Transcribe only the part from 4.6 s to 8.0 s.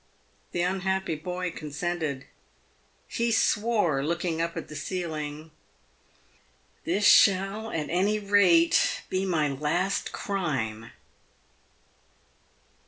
the ceiling," This shall, at